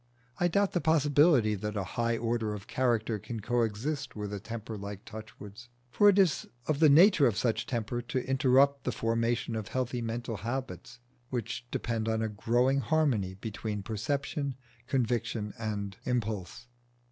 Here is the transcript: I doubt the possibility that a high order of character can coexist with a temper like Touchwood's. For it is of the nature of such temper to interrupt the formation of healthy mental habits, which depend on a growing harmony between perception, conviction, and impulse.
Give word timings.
I 0.39 0.47
doubt 0.47 0.71
the 0.71 0.81
possibility 0.81 1.53
that 1.53 1.77
a 1.77 1.83
high 1.93 2.17
order 2.17 2.55
of 2.55 2.65
character 2.65 3.19
can 3.19 3.39
coexist 3.39 4.15
with 4.15 4.33
a 4.33 4.39
temper 4.39 4.75
like 4.75 5.05
Touchwood's. 5.05 5.69
For 5.91 6.09
it 6.09 6.17
is 6.17 6.47
of 6.65 6.79
the 6.79 6.89
nature 6.89 7.27
of 7.27 7.37
such 7.37 7.67
temper 7.67 8.01
to 8.01 8.27
interrupt 8.27 8.83
the 8.83 8.91
formation 8.91 9.55
of 9.55 9.67
healthy 9.67 10.01
mental 10.01 10.37
habits, 10.37 10.97
which 11.29 11.67
depend 11.69 12.09
on 12.09 12.23
a 12.23 12.29
growing 12.29 12.79
harmony 12.79 13.35
between 13.35 13.83
perception, 13.83 14.55
conviction, 14.87 15.53
and 15.59 15.97
impulse. 16.05 16.65